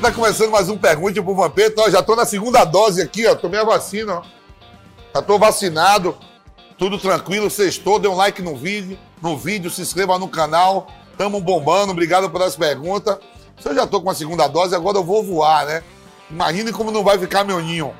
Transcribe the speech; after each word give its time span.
Tá 0.00 0.10
começando 0.10 0.50
mais 0.50 0.70
um 0.70 0.78
Pergunte 0.78 1.20
pro 1.20 1.34
Vampeta. 1.34 1.82
Ó, 1.82 1.90
já 1.90 2.02
tô 2.02 2.16
na 2.16 2.24
segunda 2.24 2.64
dose 2.64 3.02
aqui, 3.02 3.26
ó. 3.26 3.34
Tomei 3.34 3.60
a 3.60 3.64
vacina, 3.64 4.14
ó. 4.14 4.22
Já 5.14 5.20
tô 5.20 5.38
vacinado. 5.38 6.16
Tudo 6.78 6.98
tranquilo, 6.98 7.50
sextou. 7.50 7.98
Dê 7.98 8.08
um 8.08 8.16
like 8.16 8.40
no 8.40 8.56
vídeo, 8.56 8.98
no 9.20 9.36
vídeo, 9.36 9.70
se 9.70 9.82
inscreva 9.82 10.18
no 10.18 10.26
canal. 10.26 10.86
Tamo 11.18 11.38
bombando. 11.38 11.92
Obrigado 11.92 12.30
pelas 12.30 12.56
perguntas. 12.56 13.18
Se 13.60 13.68
eu 13.68 13.74
já 13.74 13.86
tô 13.86 14.00
com 14.00 14.08
a 14.08 14.14
segunda 14.14 14.48
dose, 14.48 14.74
agora 14.74 14.96
eu 14.96 15.04
vou 15.04 15.22
voar, 15.22 15.66
né? 15.66 15.82
Imagine 16.30 16.72
como 16.72 16.90
não 16.90 17.04
vai 17.04 17.18
ficar 17.18 17.44
meu 17.44 17.60
ninho. 17.60 17.94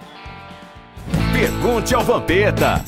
Pergunte 1.34 1.94
ao 1.94 2.02
Vampeta. 2.02 2.82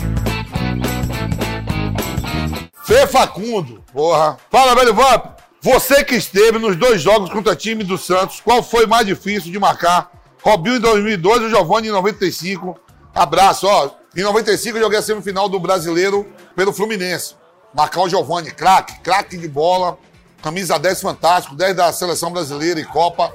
Fê 2.87 3.07
Facundo, 3.07 3.85
porra. 3.93 4.39
Fala, 4.51 4.75
velho 4.75 4.95
Vamp. 4.95 5.32
Você 5.65 6.03
que 6.03 6.17
esteve 6.17 6.59
nos 6.59 6.75
dois 6.75 7.01
jogos 7.01 7.31
contra 7.31 7.55
time 7.55 7.85
do 7.85 7.97
Santos, 7.97 8.41
qual 8.41 8.65
foi 8.65 8.85
mais 8.85 9.07
difícil 9.07 9.53
de 9.53 9.61
marcar? 9.61 10.11
Robinho 10.43 10.75
em 10.75 10.81
2002 10.81 11.43
e 11.43 11.45
o 11.45 11.51
Giovanni 11.51 11.87
em 11.87 11.93
95. 11.93 12.77
Abraço, 13.15 13.69
ó. 13.69 13.91
Em 14.17 14.23
95 14.23 14.77
eu 14.77 14.83
joguei 14.83 14.99
a 14.99 15.03
semifinal 15.03 15.49
do 15.49 15.61
Brasileiro 15.61 16.27
pelo 16.57 16.73
Fluminense. 16.73 17.37
Marcar 17.73 18.01
o 18.01 18.09
Giovanni, 18.09 18.51
craque, 18.51 18.99
craque 19.03 19.37
de 19.37 19.47
bola. 19.47 19.97
Camisa 20.43 20.81
10 20.81 21.01
fantástico, 21.01 21.55
10 21.55 21.77
da 21.77 21.93
seleção 21.93 22.33
brasileira 22.33 22.81
e 22.81 22.85
Copa, 22.85 23.33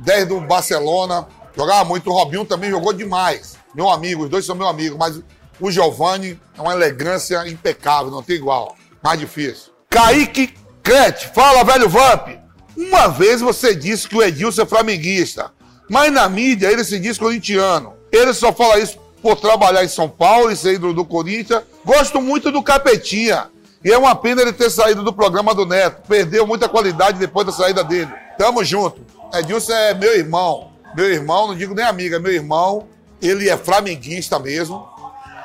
10 0.00 0.26
do 0.26 0.40
Barcelona. 0.40 1.28
Jogava 1.56 1.84
muito. 1.84 2.10
O 2.10 2.12
Robinho 2.12 2.44
também 2.44 2.70
jogou 2.70 2.92
demais. 2.92 3.56
Meu 3.72 3.88
amigo, 3.88 4.24
os 4.24 4.28
dois 4.28 4.44
são 4.44 4.56
meu 4.56 4.66
amigo, 4.66 4.98
mas 4.98 5.22
o 5.60 5.70
Giovanni 5.70 6.40
é 6.56 6.60
uma 6.60 6.72
elegância 6.72 7.46
impecável, 7.46 8.10
não 8.10 8.20
tem 8.20 8.34
igual. 8.34 8.74
Mais 9.00 9.20
difícil. 9.20 9.72
Kaique 9.88 10.52
Crete, 10.82 11.28
fala, 11.34 11.64
velho 11.64 11.88
Vamp. 11.88 12.28
Uma 12.76 13.08
vez 13.08 13.40
você 13.40 13.74
disse 13.74 14.08
que 14.08 14.16
o 14.16 14.22
Edilson 14.22 14.62
é 14.62 14.66
flamenguista, 14.66 15.50
mas 15.90 16.12
na 16.12 16.28
mídia 16.28 16.70
ele 16.70 16.84
se 16.84 16.98
diz 16.98 17.18
corintiano. 17.18 17.94
Ele 18.12 18.32
só 18.32 18.52
fala 18.52 18.78
isso 18.78 18.98
por 19.20 19.36
trabalhar 19.36 19.84
em 19.84 19.88
São 19.88 20.08
Paulo 20.08 20.50
e 20.50 20.56
ser 20.56 20.74
ídolo 20.74 20.94
do 20.94 21.04
Corinthians. 21.04 21.62
Gosto 21.84 22.20
muito 22.20 22.50
do 22.52 22.62
Capetinha. 22.62 23.48
E 23.84 23.90
é 23.90 23.98
uma 23.98 24.14
pena 24.14 24.42
ele 24.42 24.52
ter 24.52 24.70
saído 24.70 25.02
do 25.02 25.12
programa 25.12 25.54
do 25.54 25.66
Neto. 25.66 26.06
Perdeu 26.08 26.46
muita 26.46 26.68
qualidade 26.68 27.18
depois 27.18 27.46
da 27.46 27.52
saída 27.52 27.82
dele. 27.84 28.12
Tamo 28.36 28.64
junto. 28.64 29.00
Edilson 29.34 29.72
é 29.72 29.94
meu 29.94 30.16
irmão. 30.16 30.70
Meu 30.94 31.12
irmão, 31.12 31.48
não 31.48 31.54
digo 31.56 31.74
nem 31.74 31.84
amiga, 31.84 32.18
meu 32.18 32.32
irmão. 32.32 32.86
Ele 33.20 33.48
é 33.48 33.56
flamenguista 33.56 34.38
mesmo. 34.38 34.88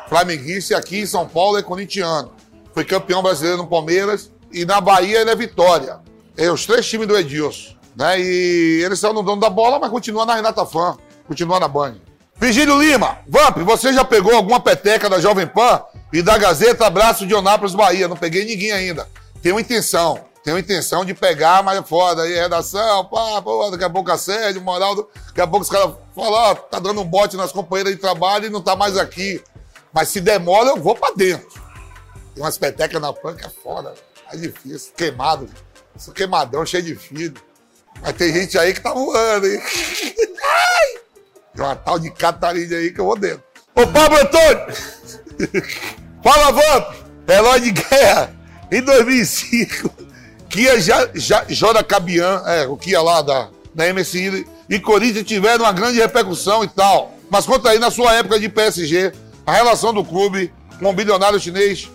Flamenguista 0.07 0.77
aqui 0.77 0.99
em 0.99 1.05
São 1.05 1.27
Paulo 1.27 1.57
é 1.57 1.63
corintiano. 1.63 2.31
Foi 2.73 2.85
campeão 2.85 3.21
brasileiro 3.21 3.57
no 3.57 3.67
Palmeiras 3.67 4.31
e 4.53 4.65
na 4.65 4.79
Bahia 4.79 5.21
ele 5.21 5.31
é 5.31 5.35
Vitória. 5.35 5.99
É 6.37 6.51
os 6.51 6.65
três 6.65 6.87
times 6.87 7.07
do 7.07 7.17
Edilson. 7.17 7.73
Né? 7.95 8.19
E 8.19 8.81
eles 8.83 8.99
são 8.99 9.13
no 9.13 9.23
dono 9.23 9.41
da 9.41 9.49
bola, 9.49 9.79
mas 9.79 9.89
continua 9.89 10.25
na 10.25 10.35
Renata 10.35 10.65
Fã, 10.65 10.97
continua 11.27 11.59
na 11.59 11.67
Band. 11.67 11.95
Virgílio 12.35 12.81
Lima, 12.81 13.19
Vamp, 13.27 13.57
você 13.59 13.93
já 13.93 14.03
pegou 14.03 14.35
alguma 14.35 14.59
peteca 14.59 15.09
da 15.09 15.19
Jovem 15.19 15.47
Pan 15.47 15.81
e 16.11 16.21
da 16.21 16.37
Gazeta 16.37 16.87
Abraço 16.87 17.25
de 17.25 17.33
Onápolis, 17.33 17.75
Bahia? 17.75 18.07
Não 18.07 18.17
peguei 18.17 18.43
ninguém 18.43 18.71
ainda. 18.71 19.07
Tenho 19.41 19.59
intenção. 19.59 20.19
Tenho 20.43 20.57
intenção 20.57 21.05
de 21.05 21.13
pegar, 21.13 21.63
mas 21.63 21.79
é 21.79 21.83
foda. 21.83 22.23
Aí, 22.23 22.33
redação, 22.33 23.05
pá, 23.05 23.41
pô, 23.41 23.69
daqui 23.71 23.83
a 23.83 23.89
pouco 23.89 24.11
assédio, 24.11 24.61
moral. 24.61 25.07
Daqui 25.27 25.39
a 25.39 25.47
pouco 25.47 25.63
os 25.63 25.69
caras 25.69 25.93
falam, 26.13 26.33
ó, 26.33 26.55
tá 26.55 26.79
dando 26.79 26.99
um 26.99 27.05
bote 27.05 27.37
nas 27.37 27.51
companheiras 27.53 27.93
de 27.93 27.99
trabalho 27.99 28.47
e 28.47 28.49
não 28.49 28.59
tá 28.59 28.75
mais 28.75 28.97
aqui. 28.97 29.41
Mas 29.93 30.09
se 30.09 30.19
demora, 30.19 30.71
eu 30.71 30.77
vou 30.77 30.95
pra 30.95 31.11
dentro. 31.15 31.61
Tem 32.33 32.43
umas 32.43 32.57
petecas 32.57 33.01
na 33.01 33.13
pan 33.13 33.35
que 33.35 33.45
é 33.45 33.49
foda. 33.49 33.93
É 34.33 34.37
difícil, 34.37 34.91
queimado. 34.97 35.47
Sou 35.95 36.11
queimadão, 36.11 36.65
cheio 36.65 36.81
de 36.81 36.95
filho. 36.95 37.35
Mas 38.01 38.13
tem 38.13 38.33
gente 38.33 38.57
aí 38.57 38.73
que 38.73 38.81
tá 38.81 38.91
voando, 38.91 39.45
hein? 39.45 39.61
Tem 41.55 41.63
uma 41.63 41.75
tal 41.75 41.99
de 41.99 42.09
Catarina 42.09 42.77
aí 42.77 42.91
que 42.91 42.99
eu 42.99 43.05
vou 43.05 43.15
dentro. 43.15 43.43
Ô, 43.75 43.85
Pablo 43.85 44.17
Antônio! 44.17 44.65
Fala, 46.23 46.51
Vamp! 46.51 46.95
Herói 47.29 47.59
de 47.59 47.71
guerra! 47.71 48.35
Em 48.71 48.81
2005, 48.81 49.93
Kia 50.49 50.81
já, 50.81 51.07
já, 51.13 51.45
Jora 51.47 51.83
Cabian, 51.83 52.41
é, 52.47 52.65
o 52.65 52.75
Kia 52.75 52.99
lá 53.03 53.21
da, 53.21 53.51
da 53.75 53.93
MSI 53.93 54.47
e 54.67 54.79
Corinthians 54.79 55.27
tiveram 55.27 55.65
uma 55.65 55.71
grande 55.71 55.99
repercussão 55.99 56.63
e 56.63 56.67
tal. 56.67 57.13
Mas 57.29 57.45
conta 57.45 57.69
aí, 57.69 57.77
na 57.77 57.91
sua 57.91 58.15
época 58.15 58.39
de 58.39 58.49
PSG, 58.49 59.13
a 59.45 59.53
relação 59.53 59.93
do 59.93 60.03
clube 60.03 60.51
com 60.79 60.89
o 60.89 60.93
bilionário 60.93 61.39
chinês. 61.39 61.87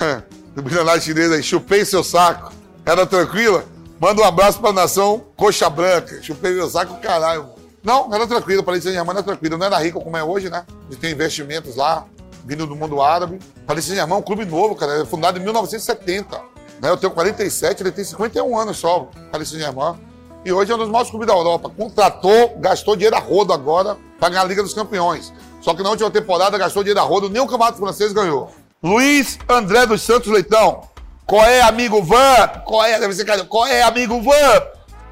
É, 0.00 0.22
do 0.54 0.62
bilionário 0.62 1.02
chinês 1.02 1.32
aí, 1.32 1.42
chupei 1.42 1.84
seu 1.84 2.04
saco. 2.04 2.52
Era 2.86 3.06
tranquila? 3.06 3.64
Manda 4.00 4.22
um 4.22 4.24
abraço 4.24 4.60
pra 4.60 4.72
nação 4.72 5.24
coxa 5.36 5.68
branca. 5.68 6.22
Chupei 6.22 6.52
meu 6.52 6.68
saco, 6.68 7.00
caralho. 7.00 7.46
Não, 7.82 8.12
era 8.14 8.26
tranquilo. 8.26 8.62
Paris 8.62 8.82
Saint-Germain 8.82 9.14
era 9.16 9.22
tranquilo. 9.22 9.58
Não 9.58 9.66
era 9.66 9.78
rico 9.78 10.00
como 10.00 10.16
é 10.16 10.22
hoje, 10.22 10.48
né? 10.48 10.64
A 10.90 10.96
tem 10.96 11.12
investimentos 11.12 11.76
lá, 11.76 12.06
vindo 12.44 12.66
do 12.66 12.76
mundo 12.76 13.02
árabe. 13.02 13.38
Paris 13.66 13.84
Saint-Germain 13.84 14.16
é 14.16 14.18
um 14.18 14.22
clube 14.22 14.44
novo, 14.44 14.74
cara. 14.74 15.02
É 15.02 15.04
fundado 15.04 15.38
em 15.38 15.42
1970. 15.42 16.40
Né? 16.80 16.90
Eu 16.90 16.96
tenho 16.96 17.12
47, 17.12 17.82
ele 17.82 17.92
tem 17.92 18.04
51 18.04 18.58
anos 18.58 18.76
só, 18.78 19.08
Paris 19.30 19.48
Saint-Germain. 19.48 19.96
E 20.44 20.52
hoje 20.52 20.70
é 20.70 20.74
um 20.74 20.78
dos 20.78 20.88
maiores 20.88 21.10
clubes 21.10 21.26
da 21.26 21.34
Europa. 21.34 21.70
Contratou, 21.70 22.56
gastou 22.58 22.96
dinheiro 22.96 23.16
a 23.16 23.20
rodo 23.20 23.52
agora 23.52 23.96
para 24.20 24.28
ganhar 24.28 24.42
a 24.42 24.44
Liga 24.44 24.62
dos 24.62 24.74
Campeões. 24.74 25.32
Só 25.60 25.74
que 25.74 25.82
na 25.82 25.90
última 25.90 26.10
temporada 26.10 26.58
gastou 26.58 26.82
dinheiro 26.82 27.00
a 27.00 27.02
rodo, 27.02 27.30
nem 27.30 27.40
o 27.40 27.46
Campeonato 27.46 27.78
Francês 27.78 28.12
ganhou. 28.12 28.50
Luiz 28.84 29.38
André 29.48 29.86
dos 29.86 30.02
Santos 30.02 30.30
Leitão. 30.30 30.82
Qual 31.24 31.42
é, 31.42 31.62
amigo 31.62 32.02
Van? 32.02 32.48
Qual 32.66 32.84
é, 32.84 33.00
deve 33.00 33.14
ser, 33.14 33.24
qual 33.46 33.66
é, 33.66 33.80
amigo 33.80 34.20
Van? 34.20 34.62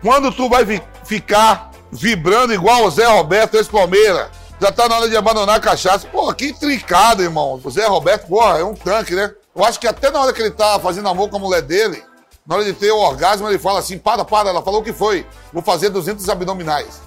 Quando 0.03 0.31
tu 0.31 0.47
vai 0.47 0.62
vi 0.62 0.83
ficar 1.05 1.71
vibrando 1.91 2.53
igual 2.53 2.84
o 2.84 2.91
Zé 2.91 3.06
Roberto, 3.06 3.56
esse 3.56 3.71
Palmeiras? 3.71 4.28
Já 4.60 4.71
tá 4.71 4.87
na 4.91 4.99
hora 4.99 5.09
de 5.09 5.16
abandonar 5.16 5.56
a 5.56 5.60
cachaça. 5.60 6.06
Pô, 6.06 6.31
que 6.34 6.53
trincado, 6.53 7.22
irmão. 7.22 7.59
O 7.65 7.71
Zé 7.71 7.87
Roberto, 7.87 8.27
porra, 8.27 8.59
é 8.59 8.62
um 8.62 8.75
tanque, 8.75 9.15
né? 9.15 9.33
Eu 9.56 9.65
acho 9.65 9.81
que 9.81 9.89
até 9.89 10.10
na 10.10 10.21
hora 10.21 10.34
que 10.34 10.43
ele 10.43 10.50
tá 10.50 10.78
fazendo 10.78 11.09
amor 11.09 11.31
com 11.31 11.37
a 11.37 11.41
mulher 11.41 11.62
dele, 11.62 12.04
na 12.47 12.56
hora 12.56 12.65
de 12.66 12.75
ter 12.75 12.93
o 12.93 12.99
orgasmo, 12.99 13.49
ele 13.49 13.59
fala 13.59 13.78
assim: 13.78 13.97
para, 13.97 14.22
para. 14.22 14.50
Ela 14.50 14.60
falou 14.60 14.83
o 14.83 14.84
que 14.84 14.93
foi. 14.93 15.27
Vou 15.50 15.62
fazer 15.62 15.89
200 15.89 16.28
abdominais. 16.28 17.00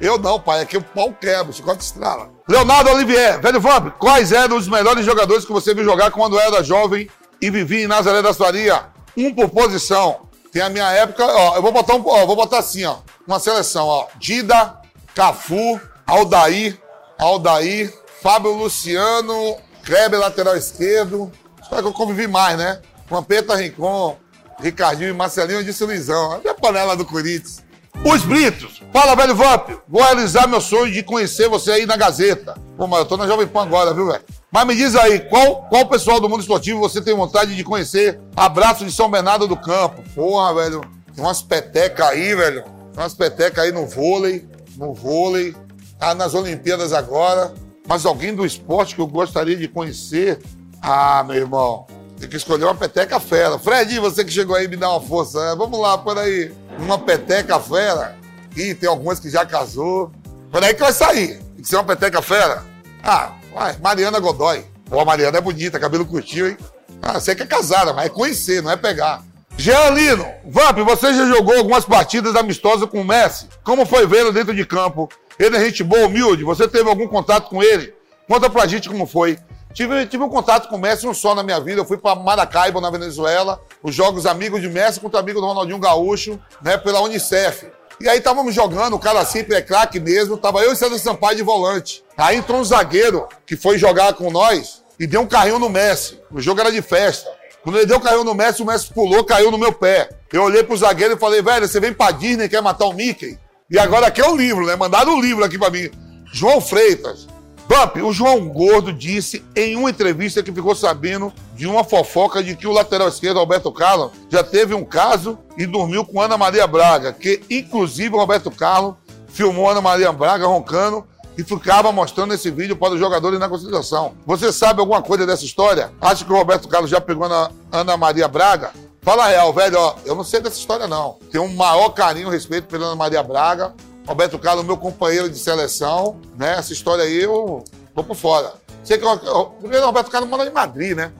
Eu 0.00 0.18
não, 0.18 0.40
pai. 0.40 0.60
Aqui 0.60 0.76
o 0.76 0.82
pau 0.82 1.12
quebra, 1.12 1.50
o 1.50 1.52
chicote 1.52 1.84
estrala. 1.84 2.30
Leonardo 2.48 2.90
Olivier, 2.90 3.40
velho 3.40 3.60
Vamp, 3.60 3.90
quais 3.98 4.30
eram 4.30 4.56
os 4.56 4.68
melhores 4.68 5.04
jogadores 5.04 5.44
que 5.44 5.52
você 5.52 5.74
viu 5.74 5.82
jogar 5.82 6.10
quando 6.10 6.38
era 6.38 6.62
jovem 6.62 7.08
e 7.40 7.50
vivia 7.50 7.84
em 7.84 7.86
Nazaré 7.86 8.20
da 8.20 8.34
Faria? 8.34 8.86
Um 9.16 9.34
por 9.34 9.48
posição. 9.48 10.28
Tem 10.52 10.60
a 10.60 10.68
minha 10.68 10.90
época, 10.92 11.24
ó, 11.24 11.56
eu 11.56 11.62
vou 11.62 11.72
botar 11.72 11.94
um, 11.94 12.06
ó, 12.06 12.26
vou 12.26 12.36
botar 12.36 12.58
assim, 12.58 12.84
ó, 12.84 12.98
uma 13.26 13.40
seleção, 13.40 13.86
ó. 13.86 14.06
Dida, 14.18 14.78
Cafu, 15.14 15.80
Aldair, 16.06 16.78
Aldair, 17.18 17.92
Fábio 18.22 18.52
Luciano, 18.52 19.56
Kleber, 19.84 20.20
lateral 20.20 20.56
esquerdo. 20.56 21.32
Só 21.68 21.80
que 21.80 21.88
eu 21.88 21.92
convivi 21.92 22.26
mais, 22.26 22.58
né? 22.58 22.80
Vampeta 23.08 23.56
Rincon, 23.56 24.18
Ricardinho 24.60 25.10
e 25.10 25.12
Marcelinho, 25.12 25.60
eu 25.60 25.64
disse 25.64 25.82
Luizão. 25.84 26.40
A 26.46 26.54
panela 26.54 26.96
do 26.96 27.04
Corinthians. 27.04 27.63
Os 28.04 28.22
Britos. 28.22 28.82
Fala, 28.92 29.16
velho 29.16 29.34
Vamp. 29.34 29.70
Vou 29.88 30.02
realizar 30.02 30.46
meu 30.46 30.60
sonho 30.60 30.92
de 30.92 31.02
conhecer 31.02 31.48
você 31.48 31.72
aí 31.72 31.86
na 31.86 31.96
Gazeta. 31.96 32.54
Pô, 32.76 32.86
mas 32.86 33.00
eu 33.00 33.06
tô 33.06 33.16
na 33.16 33.26
Jovem 33.26 33.46
Pan 33.46 33.62
agora, 33.62 33.94
viu, 33.94 34.06
velho? 34.06 34.22
Mas 34.52 34.66
me 34.66 34.76
diz 34.76 34.94
aí, 34.94 35.20
qual, 35.20 35.62
qual 35.70 35.88
pessoal 35.88 36.20
do 36.20 36.28
mundo 36.28 36.42
esportivo 36.42 36.78
você 36.78 37.00
tem 37.00 37.14
vontade 37.14 37.56
de 37.56 37.64
conhecer? 37.64 38.20
Abraço 38.36 38.84
de 38.84 38.92
São 38.92 39.10
Bernardo 39.10 39.48
do 39.48 39.56
Campo. 39.56 40.04
Porra, 40.14 40.54
velho. 40.54 40.82
Tem 41.14 41.24
umas 41.24 41.40
petecas 41.40 42.06
aí, 42.06 42.34
velho. 42.34 42.62
Tem 42.62 43.02
umas 43.02 43.14
petecas 43.14 43.64
aí 43.64 43.72
no 43.72 43.86
vôlei. 43.86 44.46
No 44.76 44.92
vôlei. 44.92 45.56
Tá 45.98 46.14
nas 46.14 46.34
Olimpíadas 46.34 46.92
agora. 46.92 47.54
Mas 47.88 48.04
alguém 48.04 48.34
do 48.34 48.44
esporte 48.44 48.94
que 48.94 49.00
eu 49.00 49.06
gostaria 49.06 49.56
de 49.56 49.66
conhecer? 49.66 50.40
Ah, 50.80 51.24
meu 51.26 51.36
irmão. 51.36 51.86
Tem 52.18 52.28
que 52.28 52.36
escolher 52.36 52.64
uma 52.64 52.74
peteca 52.74 53.18
fera. 53.18 53.58
Fred, 53.58 53.98
você 53.98 54.24
que 54.24 54.30
chegou 54.30 54.54
aí 54.54 54.68
me 54.68 54.76
dá 54.76 54.90
uma 54.90 55.00
força. 55.00 55.50
Né? 55.50 55.56
Vamos 55.56 55.80
lá, 55.80 55.98
por 55.98 56.18
aí. 56.18 56.52
Uma 56.78 56.98
peteca 56.98 57.58
fera. 57.60 58.16
Ih, 58.56 58.74
tem 58.74 58.88
algumas 58.88 59.18
que 59.18 59.30
já 59.30 59.44
casou. 59.44 60.12
Por 60.50 60.62
aí 60.62 60.74
que 60.74 60.80
vai 60.80 60.92
sair. 60.92 61.38
Tem 61.38 61.62
que 61.62 61.68
ser 61.68 61.76
uma 61.76 61.84
peteca 61.84 62.20
fera. 62.22 62.64
Ah, 63.02 63.32
vai. 63.52 63.76
Mariana 63.78 64.18
Godoy. 64.18 64.64
Pô, 64.88 65.00
a 65.00 65.04
Mariana 65.04 65.38
é 65.38 65.40
bonita, 65.40 65.80
cabelo 65.80 66.06
curtinho, 66.06 66.48
hein? 66.48 66.56
Ah, 67.02 67.14
você 67.14 67.34
que 67.34 67.42
é 67.42 67.46
casada, 67.46 67.92
mas 67.92 68.06
é 68.06 68.08
conhecer, 68.08 68.62
não 68.62 68.70
é 68.70 68.76
pegar. 68.76 69.22
Jean 69.56 69.90
Lino, 69.90 70.26
Vamp, 70.46 70.78
você 70.78 71.14
já 71.14 71.26
jogou 71.26 71.56
algumas 71.56 71.84
partidas 71.84 72.34
amistosas 72.34 72.88
com 72.88 73.00
o 73.00 73.04
Messi? 73.04 73.48
Como 73.62 73.86
foi 73.86 74.06
vê-lo 74.06 74.32
dentro 74.32 74.54
de 74.54 74.66
campo? 74.66 75.08
Ele 75.38 75.56
é 75.56 75.64
gente 75.64 75.82
boa, 75.84 76.06
humilde? 76.06 76.44
Você 76.44 76.66
teve 76.66 76.88
algum 76.88 77.06
contato 77.06 77.48
com 77.48 77.62
ele? 77.62 77.94
Conta 78.28 78.50
pra 78.50 78.66
gente 78.66 78.88
como 78.88 79.06
foi. 79.06 79.38
Tive, 79.74 80.06
tive 80.06 80.22
um 80.22 80.28
contato 80.28 80.68
com 80.68 80.76
o 80.76 80.78
Messi 80.78 81.04
um 81.04 81.12
só 81.12 81.34
na 81.34 81.42
minha 81.42 81.58
vida. 81.58 81.80
Eu 81.80 81.84
fui 81.84 81.98
para 81.98 82.14
Maracaibo, 82.14 82.80
na 82.80 82.90
Venezuela, 82.90 83.60
os 83.82 83.92
jogos 83.92 84.24
amigos 84.24 84.60
de 84.60 84.68
Messi 84.68 85.00
contra 85.00 85.18
amigo 85.18 85.40
do 85.40 85.46
Ronaldinho 85.46 85.80
Gaúcho, 85.80 86.40
né, 86.62 86.78
pela 86.78 87.00
Unicef. 87.00 87.66
E 88.00 88.08
aí 88.08 88.18
estávamos 88.18 88.54
jogando, 88.54 88.94
o 88.94 88.98
cara 88.98 89.24
sempre 89.24 89.56
é 89.56 89.62
craque 89.62 89.98
mesmo, 89.98 90.36
tava 90.36 90.60
eu 90.60 90.72
e 90.72 90.76
César 90.76 90.98
Sampaio 90.98 91.36
de 91.36 91.42
volante. 91.42 92.04
Aí 92.16 92.36
entrou 92.36 92.60
um 92.60 92.64
zagueiro 92.64 93.26
que 93.44 93.56
foi 93.56 93.76
jogar 93.76 94.14
com 94.14 94.30
nós 94.30 94.82
e 94.98 95.06
deu 95.06 95.20
um 95.20 95.26
carrinho 95.26 95.58
no 95.58 95.68
Messi. 95.68 96.20
O 96.30 96.40
jogo 96.40 96.60
era 96.60 96.70
de 96.70 96.80
festa. 96.80 97.28
Quando 97.64 97.76
ele 97.76 97.86
deu 97.86 97.98
caiu 97.98 98.22
no 98.22 98.34
Messi, 98.34 98.62
o 98.62 98.66
Messi 98.66 98.92
pulou, 98.92 99.24
caiu 99.24 99.50
no 99.50 99.58
meu 99.58 99.72
pé. 99.72 100.08
Eu 100.32 100.42
olhei 100.42 100.62
pro 100.62 100.76
zagueiro 100.76 101.14
e 101.14 101.18
falei, 101.18 101.42
velho, 101.42 101.66
você 101.66 101.80
vem 101.80 101.92
pra 101.92 102.10
Disney, 102.10 102.48
quer 102.48 102.62
matar 102.62 102.84
o 102.84 102.92
Mickey? 102.92 103.38
E 103.70 103.78
agora 103.78 104.06
aqui 104.06 104.20
é 104.20 104.28
o 104.28 104.36
livro, 104.36 104.66
né? 104.66 104.76
Mandaram 104.76 105.14
o 105.14 105.16
um 105.16 105.20
livro 105.20 105.42
aqui 105.42 105.58
pra 105.58 105.70
mim. 105.70 105.90
João 106.32 106.60
Freitas. 106.60 107.26
Bump, 107.66 107.96
o 108.02 108.12
João 108.12 108.48
Gordo 108.48 108.92
disse 108.92 109.44
em 109.56 109.76
uma 109.76 109.90
entrevista 109.90 110.42
que 110.42 110.52
ficou 110.52 110.74
sabendo 110.74 111.32
de 111.54 111.66
uma 111.66 111.82
fofoca 111.82 112.42
de 112.42 112.54
que 112.54 112.66
o 112.66 112.72
lateral 112.72 113.08
esquerdo, 113.08 113.38
Roberto 113.38 113.72
Carlos, 113.72 114.10
já 114.28 114.44
teve 114.44 114.74
um 114.74 114.84
caso 114.84 115.38
e 115.56 115.66
dormiu 115.66 116.04
com 116.04 116.20
Ana 116.20 116.36
Maria 116.36 116.66
Braga, 116.66 117.12
que 117.12 117.40
inclusive 117.48 118.14
o 118.14 118.18
Roberto 118.18 118.50
Carlos 118.50 118.94
filmou 119.28 119.68
Ana 119.68 119.80
Maria 119.80 120.12
Braga 120.12 120.46
roncando 120.46 121.04
e 121.36 121.42
ficava 121.42 121.90
mostrando 121.90 122.34
esse 122.34 122.50
vídeo 122.50 122.76
para 122.76 122.94
os 122.94 123.00
jogadores 123.00 123.40
na 123.40 123.48
concentração. 123.48 124.14
Você 124.26 124.52
sabe 124.52 124.80
alguma 124.80 125.02
coisa 125.02 125.26
dessa 125.26 125.44
história? 125.44 125.92
Acha 126.00 126.24
que 126.24 126.32
o 126.32 126.36
Roberto 126.36 126.68
Carlos 126.68 126.90
já 126.90 127.00
pegou 127.00 127.28
na 127.28 127.50
Ana 127.72 127.96
Maria 127.96 128.28
Braga? 128.28 128.72
Fala 129.02 129.28
real, 129.28 129.52
velho, 129.52 129.78
ó, 129.78 129.96
eu 130.04 130.14
não 130.14 130.24
sei 130.24 130.40
dessa 130.40 130.58
história 130.58 130.86
não. 130.86 131.18
Tenho 131.30 131.44
um 131.44 131.54
maior 131.54 131.90
carinho 131.90 132.28
e 132.28 132.30
respeito 132.30 132.68
pela 132.68 132.86
Ana 132.86 132.96
Maria 132.96 133.22
Braga. 133.22 133.74
Roberto 134.06 134.38
Carlos, 134.38 134.64
meu 134.64 134.76
companheiro 134.76 135.28
de 135.30 135.38
seleção, 135.38 136.20
né? 136.36 136.56
Essa 136.58 136.72
história 136.72 137.04
aí 137.04 137.22
eu 137.22 137.64
vou 137.94 138.04
por 138.04 138.16
fora. 138.16 138.52
Sei 138.82 138.98
que 138.98 139.04
o, 139.04 139.86
Roberto 139.86 140.10
Carlos 140.10 140.28
mora 140.28 140.48
em 140.48 140.52
Madrid, 140.52 140.96
né? 140.96 141.10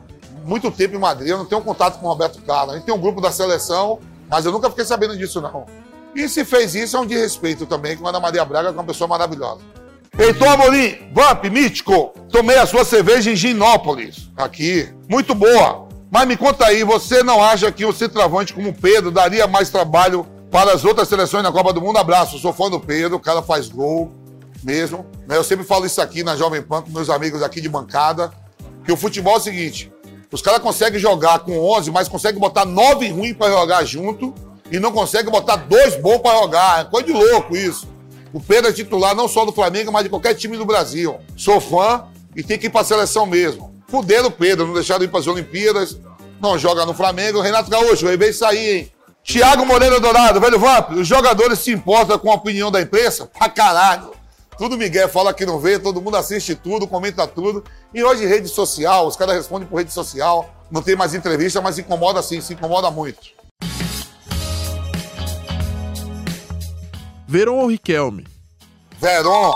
Muito 0.44 0.70
tempo 0.70 0.94
em 0.94 0.98
Madrid, 0.98 1.30
eu 1.30 1.38
não 1.38 1.46
tenho 1.46 1.62
contato 1.62 1.98
com 1.98 2.06
o 2.06 2.08
Roberto 2.10 2.40
Carlos. 2.42 2.74
A 2.74 2.76
gente 2.76 2.84
tem 2.84 2.94
um 2.94 3.00
grupo 3.00 3.20
da 3.20 3.32
seleção, 3.32 3.98
mas 4.28 4.44
eu 4.44 4.52
nunca 4.52 4.68
fiquei 4.68 4.84
sabendo 4.84 5.16
disso, 5.16 5.40
não. 5.40 5.64
E 6.14 6.28
se 6.28 6.44
fez 6.44 6.74
isso, 6.74 6.96
é 6.96 7.00
um 7.00 7.06
de 7.06 7.16
respeito 7.16 7.64
também 7.64 7.96
com 7.96 8.06
Ana 8.06 8.20
Maria 8.20 8.44
Braga, 8.44 8.70
que 8.70 8.76
é 8.76 8.80
uma 8.80 8.86
pessoa 8.86 9.08
maravilhosa. 9.08 9.60
Heitor 10.16 10.48
Amorim, 10.48 11.10
Vamp, 11.12 11.44
Mítico, 11.46 12.12
tomei 12.30 12.56
a 12.56 12.66
sua 12.66 12.84
cerveja 12.84 13.32
em 13.32 13.36
Ginópolis, 13.36 14.30
aqui. 14.36 14.88
Muito 15.08 15.34
boa. 15.34 15.88
Mas 16.10 16.28
me 16.28 16.36
conta 16.36 16.66
aí, 16.66 16.84
você 16.84 17.24
não 17.24 17.42
acha 17.42 17.72
que 17.72 17.84
o 17.84 17.92
centroavante 17.92 18.52
como 18.52 18.68
o 18.68 18.74
Pedro 18.74 19.10
daria 19.10 19.48
mais 19.48 19.70
trabalho 19.70 20.24
para 20.54 20.72
as 20.72 20.84
outras 20.84 21.08
seleções 21.08 21.42
na 21.42 21.50
Copa 21.50 21.72
do 21.72 21.80
Mundo? 21.80 21.98
Abraço, 21.98 22.38
sou 22.38 22.52
fã 22.52 22.70
do 22.70 22.78
Pedro, 22.78 23.16
o 23.16 23.20
cara 23.20 23.42
faz 23.42 23.68
gol 23.68 24.12
mesmo. 24.62 25.04
Né? 25.26 25.36
Eu 25.36 25.42
sempre 25.42 25.64
falo 25.64 25.84
isso 25.84 26.00
aqui 26.00 26.22
na 26.22 26.36
Jovem 26.36 26.62
Pan 26.62 26.80
com 26.80 26.90
meus 26.90 27.10
amigos 27.10 27.42
aqui 27.42 27.60
de 27.60 27.68
bancada, 27.68 28.32
que 28.84 28.92
o 28.92 28.96
futebol 28.96 29.34
é 29.34 29.38
o 29.38 29.40
seguinte, 29.40 29.92
os 30.30 30.40
caras 30.40 30.60
conseguem 30.60 31.00
jogar 31.00 31.40
com 31.40 31.58
11, 31.58 31.90
mas 31.90 32.08
conseguem 32.08 32.38
botar 32.38 32.64
9 32.64 33.08
ruins 33.08 33.36
para 33.36 33.50
jogar 33.50 33.84
junto 33.84 34.32
e 34.70 34.78
não 34.78 34.92
conseguem 34.92 35.28
botar 35.28 35.56
dois 35.56 35.96
bons 35.96 36.18
para 36.18 36.38
jogar. 36.38 36.82
É 36.82 36.84
coisa 36.84 37.04
de 37.08 37.12
louco 37.12 37.56
isso. 37.56 37.88
O 38.32 38.38
Pedro 38.38 38.70
é 38.70 38.72
titular 38.72 39.12
não 39.12 39.26
só 39.26 39.44
do 39.44 39.50
Flamengo, 39.50 39.90
mas 39.90 40.04
de 40.04 40.08
qualquer 40.08 40.34
time 40.34 40.56
do 40.56 40.64
Brasil. 40.64 41.18
Sou 41.36 41.60
fã 41.60 42.04
e 42.36 42.44
tem 42.44 42.56
que 42.56 42.68
ir 42.68 42.70
para 42.70 42.82
a 42.82 42.84
seleção 42.84 43.26
mesmo. 43.26 43.74
Fuderam 43.88 44.28
o 44.28 44.30
Pedro, 44.30 44.68
não 44.68 44.74
deixaram 44.74 45.04
ir 45.04 45.08
para 45.08 45.18
as 45.18 45.26
Olimpíadas. 45.26 45.98
Não 46.40 46.56
joga 46.56 46.86
no 46.86 46.94
Flamengo. 46.94 47.40
Renato 47.40 47.68
Gaúcho, 47.68 48.06
eu 48.06 48.16
veio 48.16 48.32
sair, 48.32 48.76
hein? 48.76 48.93
Tiago 49.24 49.64
Moreira 49.64 49.98
Dourado, 49.98 50.38
velho 50.38 50.58
Vamp, 50.58 50.90
os 50.90 51.08
jogadores 51.08 51.58
se 51.58 51.72
importam 51.72 52.18
com 52.18 52.30
a 52.30 52.34
opinião 52.34 52.70
da 52.70 52.82
imprensa? 52.82 53.26
Pra 53.26 53.48
caralho. 53.48 54.12
Tudo 54.58 54.76
Miguel 54.76 55.08
fala 55.08 55.32
que 55.32 55.46
não 55.46 55.58
vê, 55.58 55.78
todo 55.78 56.00
mundo 56.00 56.18
assiste 56.18 56.54
tudo, 56.54 56.86
comenta 56.86 57.26
tudo. 57.26 57.64
E 57.92 58.04
hoje 58.04 58.26
rede 58.26 58.48
social, 58.48 59.06
os 59.06 59.16
caras 59.16 59.34
respondem 59.34 59.66
por 59.66 59.78
rede 59.78 59.92
social. 59.92 60.54
Não 60.70 60.82
tem 60.82 60.94
mais 60.94 61.14
entrevista, 61.14 61.60
mas 61.62 61.78
incomoda 61.78 62.22
sim, 62.22 62.40
se 62.42 62.52
incomoda 62.52 62.90
muito. 62.90 63.30
Veron 67.26 67.56
ou 67.56 67.70
Riquelme? 67.70 68.26
Veron. 69.00 69.52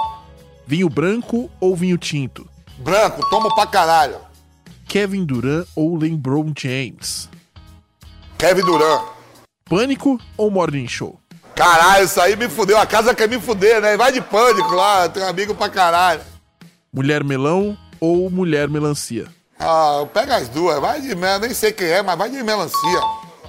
Vinho 0.67 0.89
branco 0.89 1.51
ou 1.61 1.77
vinho 1.77 1.99
tinto? 1.99 2.49
Branco, 2.79 3.21
tomo 3.29 3.55
pra 3.55 3.67
caralho. 3.67 4.17
Kevin 4.89 5.27
Durant 5.27 5.69
ou 5.77 5.95
LeBron 5.97 6.53
James? 6.57 7.29
Kevin 8.39 8.63
Durant. 8.63 9.18
Pânico 9.69 10.19
ou 10.37 10.51
Morning 10.51 10.89
Show? 10.89 11.21
Caralho, 11.55 12.05
isso 12.05 12.21
aí 12.21 12.37
me 12.37 12.49
fudeu. 12.49 12.79
A 12.79 12.87
casa 12.87 13.15
quer 13.15 13.29
me 13.29 13.39
fuder, 13.41 13.81
né? 13.81 13.97
Vai 13.97 14.13
de 14.13 14.21
pânico 14.21 14.75
lá, 14.75 15.09
tem 15.09 15.23
um 15.23 15.29
amigo 15.29 15.55
pra 15.55 15.69
caralho. 15.69 16.21
Mulher 16.93 17.23
melão 17.23 17.77
ou 18.01 18.31
mulher 18.31 18.69
melancia? 18.69 19.27
Ah, 19.59 20.07
pega 20.15 20.37
as 20.37 20.49
duas. 20.49 20.81
Vai 20.81 21.01
de 21.01 21.15
mel, 21.15 21.41
nem 21.41 21.53
sei 21.53 21.73
quem 21.73 21.89
é, 21.89 22.03
mas 22.03 22.17
vai 22.17 22.31
de 22.31 22.43
melancia. 22.43 23.01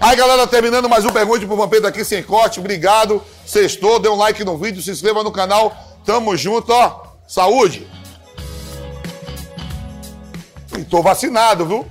Aí, 0.02 0.16
galera, 0.16 0.48
terminando 0.48 0.90
mais 0.90 1.06
um 1.06 1.12
Pergunte 1.12 1.46
pro 1.46 1.56
Vampeta 1.56 1.88
aqui 1.88 2.04
sem 2.04 2.24
corte. 2.24 2.60
Obrigado. 2.60 3.22
Sextou, 3.46 4.00
dê 4.00 4.10
um 4.10 4.16
like 4.16 4.44
no 4.44 4.58
vídeo, 4.58 4.82
se 4.82 4.92
inscreva 4.92 5.24
no 5.24 5.32
canal. 5.32 5.76
Tamo 6.06 6.36
junto, 6.36 6.72
ó. 6.74 7.04
Saúde. 7.28 7.88
E 10.78 10.84
tô 10.84 11.04
vacinado, 11.04 11.66
viu? 11.66 11.86